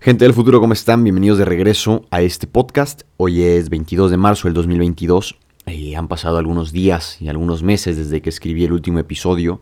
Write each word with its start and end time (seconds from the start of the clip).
Gente 0.00 0.24
del 0.24 0.32
futuro, 0.32 0.60
¿cómo 0.60 0.74
están? 0.74 1.02
Bienvenidos 1.02 1.38
de 1.38 1.44
regreso 1.44 2.06
a 2.12 2.22
este 2.22 2.46
podcast. 2.46 3.02
Hoy 3.16 3.42
es 3.42 3.68
22 3.68 4.12
de 4.12 4.16
marzo 4.16 4.46
del 4.46 4.54
2022. 4.54 5.36
Eh, 5.66 5.96
han 5.96 6.06
pasado 6.06 6.38
algunos 6.38 6.70
días 6.70 7.20
y 7.20 7.26
algunos 7.26 7.64
meses 7.64 7.96
desde 7.96 8.22
que 8.22 8.28
escribí 8.28 8.62
el 8.62 8.72
último 8.72 9.00
episodio 9.00 9.60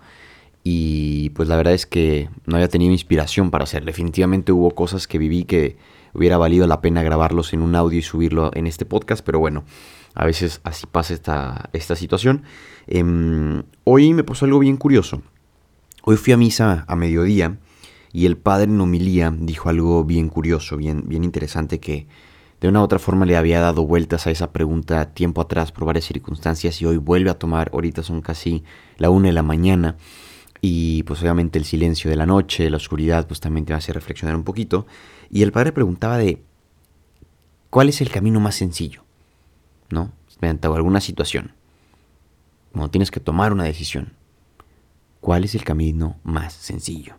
y 0.63 1.31
pues 1.31 1.49
la 1.49 1.57
verdad 1.57 1.73
es 1.73 1.87
que 1.87 2.29
no 2.45 2.57
había 2.57 2.69
tenido 2.69 2.93
inspiración 2.93 3.51
para 3.51 3.65
hacer. 3.65 3.87
Definitivamente 3.87 4.53
hubo 4.53 4.73
cosas 4.73 5.07
que 5.07 5.17
viví 5.17 5.45
que 5.45 5.79
hubiera 6.13 6.37
valido 6.37 6.67
la 6.67 6.83
pena 6.83 7.03
grabarlos 7.03 7.55
en 7.55 7.63
un 7.63 7.75
audio 7.75 7.99
y 7.99 8.03
subirlo 8.03 8.51
en 8.53 8.67
este 8.67 8.85
podcast, 8.85 9.25
pero 9.25 9.39
bueno, 9.39 9.65
a 10.15 10.27
veces 10.27 10.61
así 10.65 10.87
pasa 10.87 11.15
esta, 11.15 11.71
esta 11.73 11.97
situación. 11.97 12.43
Em, 12.87 13.63
hoy 13.85 14.13
me 14.13 14.23
pasó 14.23 14.45
algo 14.45 14.59
bien 14.59 14.77
curioso. 14.77 15.23
Hoy 16.03 16.17
fui 16.17 16.35
a 16.35 16.37
misa 16.37 16.85
a 16.89 16.95
mediodía 16.95 17.57
y 18.13 18.27
el 18.27 18.37
padre 18.37 18.65
en 18.65 18.81
homilía 18.81 19.35
dijo 19.37 19.69
algo 19.69 20.05
bien 20.05 20.29
curioso, 20.29 20.77
bien, 20.77 21.05
bien 21.07 21.25
interesante 21.25 21.81
que 21.81 22.07
de 22.61 22.69
una 22.69 22.81
u 22.81 22.85
otra 22.85 22.99
forma 22.99 23.27
le 23.27 23.37
había 23.37 23.61
dado 23.61 23.87
vueltas 23.87 24.27
a 24.27 24.31
esa 24.31 24.53
pregunta 24.53 25.13
tiempo 25.13 25.41
atrás 25.41 25.73
por 25.73 25.85
varias 25.85 26.07
circunstancias 26.07 26.81
y 26.81 26.87
hoy 26.87 26.97
vuelve 26.97 27.31
a 27.31 27.39
tomar, 27.39 27.71
ahorita 27.73 28.03
son 28.03 28.23
casi 28.23 28.65
la 28.97 29.11
una 29.11 29.29
de 29.29 29.35
la 29.35 29.43
mañana 29.43 29.97
y 30.61 31.03
pues 31.03 31.21
obviamente 31.21 31.59
el 31.59 31.65
silencio 31.65 32.11
de 32.11 32.17
la 32.17 32.27
noche, 32.27 32.71
la 32.71 32.79
oscuridad 32.79 33.27
pues 33.27 33.41
también 33.41 33.67
te 33.67 33.75
hace 33.75 33.93
reflexionar 33.93 34.37
un 34.37 34.45
poquito 34.45 34.87
y 35.31 35.43
el 35.43 35.53
padre 35.53 35.73
preguntaba 35.73 36.17
de 36.17 36.43
¿cuál 37.71 37.89
es 37.89 38.01
el 38.01 38.11
camino 38.11 38.41
más 38.41 38.55
sencillo? 38.55 39.05
¿No? 39.91 40.13
Mediante 40.41 40.67
alguna 40.67 41.01
situación. 41.01 41.53
Cuando 42.73 42.91
tienes 42.91 43.11
que 43.11 43.21
tomar 43.21 43.53
una 43.53 43.65
decisión. 43.65 44.13
¿Cuál 45.21 45.45
es 45.45 45.55
el 45.55 45.65
camino 45.65 46.17
más 46.25 46.53
sencillo? 46.53 47.17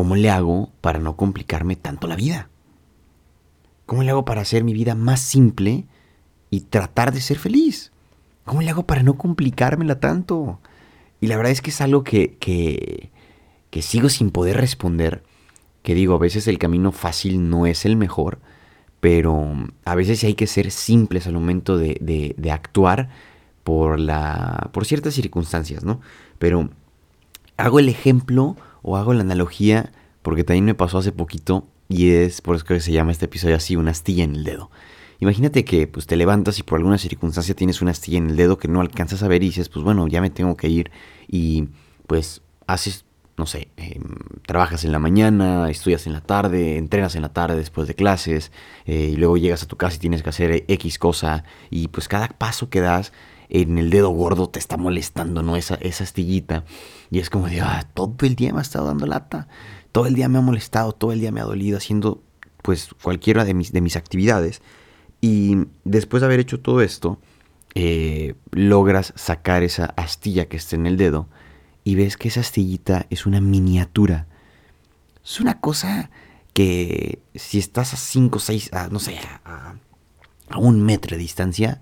¿Cómo 0.00 0.16
le 0.16 0.30
hago 0.30 0.70
para 0.80 0.98
no 0.98 1.14
complicarme 1.14 1.76
tanto 1.76 2.06
la 2.06 2.16
vida? 2.16 2.48
¿Cómo 3.84 4.02
le 4.02 4.08
hago 4.08 4.24
para 4.24 4.40
hacer 4.40 4.64
mi 4.64 4.72
vida 4.72 4.94
más 4.94 5.20
simple 5.20 5.84
y 6.48 6.60
tratar 6.60 7.12
de 7.12 7.20
ser 7.20 7.38
feliz? 7.38 7.92
¿Cómo 8.46 8.62
le 8.62 8.70
hago 8.70 8.86
para 8.86 9.02
no 9.02 9.18
complicármela 9.18 10.00
tanto? 10.00 10.58
Y 11.20 11.26
la 11.26 11.36
verdad 11.36 11.52
es 11.52 11.60
que 11.60 11.68
es 11.68 11.82
algo 11.82 12.02
que, 12.02 12.38
que, 12.40 13.10
que 13.68 13.82
sigo 13.82 14.08
sin 14.08 14.30
poder 14.30 14.56
responder. 14.56 15.22
Que 15.82 15.94
digo, 15.94 16.14
a 16.14 16.18
veces 16.18 16.48
el 16.48 16.56
camino 16.56 16.92
fácil 16.92 17.50
no 17.50 17.66
es 17.66 17.84
el 17.84 17.96
mejor, 17.96 18.38
pero 19.00 19.52
a 19.84 19.94
veces 19.94 20.24
hay 20.24 20.32
que 20.32 20.46
ser 20.46 20.70
simples 20.70 21.26
al 21.26 21.34
momento 21.34 21.76
de, 21.76 21.98
de, 22.00 22.34
de 22.38 22.50
actuar 22.50 23.10
por, 23.64 24.00
la, 24.00 24.70
por 24.72 24.86
ciertas 24.86 25.12
circunstancias, 25.12 25.84
¿no? 25.84 26.00
Pero 26.38 26.70
hago 27.58 27.80
el 27.80 27.90
ejemplo 27.90 28.56
o 28.82 28.96
hago 28.96 29.12
la 29.14 29.22
analogía 29.22 29.92
porque 30.22 30.44
también 30.44 30.64
me 30.64 30.74
pasó 30.74 30.98
hace 30.98 31.12
poquito 31.12 31.66
y 31.88 32.10
es 32.10 32.40
por 32.40 32.56
eso 32.56 32.64
que 32.64 32.80
se 32.80 32.92
llama 32.92 33.12
este 33.12 33.24
episodio 33.24 33.56
así, 33.56 33.76
una 33.76 33.90
astilla 33.90 34.24
en 34.24 34.36
el 34.36 34.44
dedo. 34.44 34.70
Imagínate 35.18 35.64
que 35.64 35.86
pues 35.86 36.06
te 36.06 36.16
levantas 36.16 36.58
y 36.58 36.62
por 36.62 36.78
alguna 36.78 36.96
circunstancia 36.96 37.54
tienes 37.54 37.82
una 37.82 37.90
astilla 37.90 38.18
en 38.18 38.30
el 38.30 38.36
dedo 38.36 38.58
que 38.58 38.68
no 38.68 38.80
alcanzas 38.80 39.22
a 39.22 39.28
ver 39.28 39.42
y 39.42 39.46
dices, 39.46 39.68
pues 39.68 39.84
bueno, 39.84 40.06
ya 40.08 40.20
me 40.20 40.30
tengo 40.30 40.56
que 40.56 40.68
ir 40.68 40.90
y 41.28 41.68
pues 42.06 42.42
haces, 42.66 43.04
no 43.36 43.44
sé, 43.44 43.68
em, 43.76 44.02
trabajas 44.46 44.84
en 44.84 44.92
la 44.92 44.98
mañana, 44.98 45.68
estudias 45.68 46.06
en 46.06 46.14
la 46.14 46.22
tarde, 46.22 46.78
entrenas 46.78 47.16
en 47.16 47.22
la 47.22 47.32
tarde 47.32 47.56
después 47.56 47.86
de 47.86 47.94
clases 47.94 48.50
eh, 48.86 49.10
y 49.12 49.16
luego 49.16 49.36
llegas 49.36 49.62
a 49.62 49.66
tu 49.66 49.76
casa 49.76 49.96
y 49.96 49.98
tienes 49.98 50.22
que 50.22 50.30
hacer 50.30 50.64
X 50.68 50.98
cosa 50.98 51.44
y 51.70 51.88
pues 51.88 52.08
cada 52.08 52.28
paso 52.28 52.70
que 52.70 52.80
das 52.80 53.12
en 53.50 53.78
el 53.78 53.90
dedo 53.90 54.10
gordo 54.10 54.48
te 54.48 54.58
está 54.58 54.76
molestando, 54.76 55.42
¿no? 55.42 55.56
Esa, 55.56 55.74
esa 55.76 56.04
astillita. 56.04 56.64
Y 57.10 57.18
es 57.18 57.28
como 57.28 57.48
de, 57.48 57.60
ah, 57.60 57.86
todo 57.94 58.14
el 58.20 58.36
día 58.36 58.52
me 58.52 58.60
ha 58.60 58.62
estado 58.62 58.86
dando 58.86 59.06
lata, 59.06 59.48
todo 59.92 60.06
el 60.06 60.14
día 60.14 60.28
me 60.28 60.38
ha 60.38 60.42
molestado, 60.42 60.92
todo 60.92 61.12
el 61.12 61.20
día 61.20 61.32
me 61.32 61.40
ha 61.40 61.44
dolido 61.44 61.76
haciendo 61.76 62.22
pues 62.62 62.90
cualquiera 63.02 63.44
de 63.44 63.54
mis, 63.54 63.72
de 63.72 63.80
mis 63.80 63.96
actividades. 63.96 64.62
Y 65.20 65.66
después 65.84 66.20
de 66.20 66.26
haber 66.26 66.40
hecho 66.40 66.60
todo 66.60 66.80
esto, 66.80 67.18
eh, 67.74 68.34
logras 68.52 69.12
sacar 69.16 69.62
esa 69.62 69.86
astilla 69.96 70.46
que 70.46 70.56
está 70.56 70.76
en 70.76 70.86
el 70.86 70.96
dedo 70.96 71.28
y 71.84 71.94
ves 71.96 72.16
que 72.16 72.28
esa 72.28 72.40
astillita 72.40 73.06
es 73.10 73.26
una 73.26 73.40
miniatura. 73.40 74.28
Es 75.24 75.40
una 75.40 75.60
cosa 75.60 76.10
que 76.54 77.20
si 77.34 77.58
estás 77.58 77.94
a 77.94 77.96
5, 77.96 78.38
6, 78.38 78.70
no 78.90 78.98
sé, 78.98 79.18
a, 79.44 79.74
a 80.48 80.58
un 80.58 80.82
metro 80.82 81.16
de 81.16 81.22
distancia, 81.22 81.80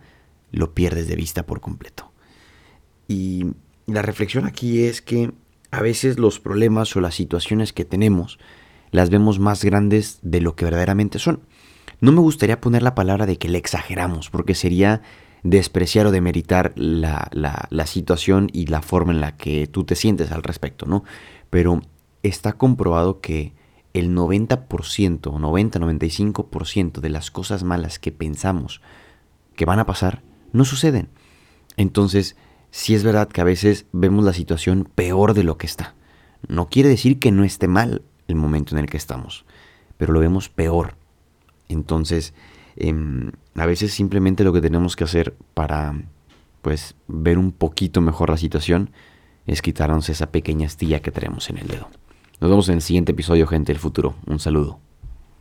lo 0.52 0.74
pierdes 0.74 1.08
de 1.08 1.16
vista 1.16 1.46
por 1.46 1.60
completo. 1.60 2.12
Y 3.06 3.46
la 3.86 4.02
reflexión 4.02 4.46
aquí 4.46 4.84
es 4.84 5.02
que 5.02 5.32
a 5.70 5.80
veces 5.82 6.18
los 6.18 6.40
problemas 6.40 6.94
o 6.96 7.00
las 7.00 7.14
situaciones 7.14 7.72
que 7.72 7.84
tenemos 7.84 8.38
las 8.90 9.10
vemos 9.10 9.38
más 9.38 9.64
grandes 9.64 10.18
de 10.22 10.40
lo 10.40 10.56
que 10.56 10.64
verdaderamente 10.64 11.18
son. 11.18 11.40
No 12.00 12.12
me 12.12 12.20
gustaría 12.20 12.60
poner 12.60 12.82
la 12.82 12.94
palabra 12.94 13.26
de 13.26 13.38
que 13.38 13.48
le 13.48 13.58
exageramos, 13.58 14.30
porque 14.30 14.54
sería 14.54 15.02
despreciar 15.42 16.06
o 16.06 16.10
demeritar 16.10 16.72
la, 16.76 17.28
la, 17.32 17.86
situación 17.86 18.48
y 18.52 18.66
la 18.66 18.82
forma 18.82 19.12
en 19.12 19.20
la 19.20 19.36
que 19.36 19.66
tú 19.66 19.84
te 19.84 19.94
sientes 19.94 20.32
al 20.32 20.42
respecto, 20.42 20.86
¿no? 20.86 21.04
Pero 21.50 21.80
está 22.22 22.54
comprobado 22.54 23.20
que 23.20 23.52
el 23.94 24.14
90% 24.14 25.26
o 25.26 25.38
90-95% 25.38 27.00
de 27.00 27.08
las 27.08 27.30
cosas 27.30 27.64
malas 27.64 27.98
que 27.98 28.12
pensamos 28.12 28.80
que 29.56 29.64
van 29.64 29.78
a 29.78 29.86
pasar 29.86 30.22
no 30.52 30.64
suceden. 30.64 31.08
Entonces, 31.76 32.36
sí 32.70 32.94
es 32.94 33.04
verdad 33.04 33.28
que 33.28 33.40
a 33.40 33.44
veces 33.44 33.86
vemos 33.92 34.24
la 34.24 34.32
situación 34.32 34.88
peor 34.94 35.34
de 35.34 35.44
lo 35.44 35.58
que 35.58 35.66
está. 35.66 35.94
No 36.46 36.68
quiere 36.68 36.88
decir 36.88 37.18
que 37.18 37.32
no 37.32 37.44
esté 37.44 37.68
mal 37.68 38.02
el 38.28 38.36
momento 38.36 38.74
en 38.74 38.80
el 38.80 38.90
que 38.90 38.96
estamos, 38.96 39.44
pero 39.96 40.12
lo 40.12 40.20
vemos 40.20 40.48
peor. 40.48 40.94
Entonces, 41.68 42.34
em, 42.76 43.32
a 43.54 43.66
veces 43.66 43.92
simplemente 43.92 44.44
lo 44.44 44.52
que 44.52 44.60
tenemos 44.60 44.96
que 44.96 45.04
hacer 45.04 45.34
para 45.54 45.94
pues 46.62 46.94
ver 47.06 47.38
un 47.38 47.52
poquito 47.52 48.00
mejor 48.00 48.30
la 48.30 48.36
situación 48.36 48.90
es 49.46 49.62
quitarnos 49.62 50.08
esa 50.08 50.30
pequeña 50.30 50.66
astilla 50.66 51.00
que 51.00 51.10
tenemos 51.10 51.48
en 51.50 51.58
el 51.58 51.68
dedo. 51.68 51.88
Nos 52.40 52.50
vemos 52.50 52.68
en 52.68 52.76
el 52.76 52.82
siguiente 52.82 53.12
episodio, 53.12 53.46
gente 53.46 53.72
del 53.72 53.80
futuro. 53.80 54.14
Un 54.26 54.38
saludo. 54.38 54.78